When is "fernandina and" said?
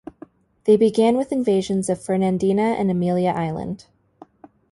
2.03-2.89